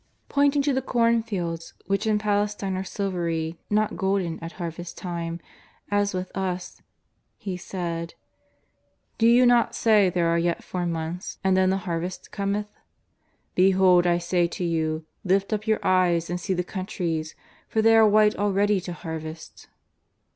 Pointing 0.29 0.63
to 0.63 0.73
the 0.73 0.81
cornfields, 0.81 1.75
which 1.85 2.07
in 2.07 2.17
Pales 2.17 2.55
tine 2.55 2.75
are 2.75 2.83
silvery 2.83 3.59
not 3.69 3.95
golden 3.97 4.39
at 4.39 4.53
harvest 4.53 4.97
time, 4.97 5.39
as 5.91 6.11
with 6.15 6.35
us, 6.35 6.81
He 7.37 7.55
said:" 7.55 8.15
Do 9.19 9.27
you 9.27 9.45
not 9.45 9.75
say 9.75 10.09
there 10.09 10.29
are 10.29 10.39
yet 10.39 10.63
four 10.63 10.87
months 10.87 11.37
and 11.43 11.55
then 11.55 11.69
the 11.69 11.77
harvest 11.85 12.31
cometh? 12.31 12.71
Behold 13.53 14.07
I 14.07 14.17
say 14.17 14.47
to 14.47 14.63
you, 14.63 15.05
lift 15.23 15.53
up 15.53 15.67
your 15.67 15.77
eyes 15.85 16.31
and 16.31 16.39
see 16.41 16.55
the 16.55 16.63
countries, 16.63 17.35
for 17.69 17.83
they 17.83 17.95
are 17.95 18.09
white 18.09 18.35
already 18.37 18.81
to 18.81 18.93
harvest." 18.93 19.67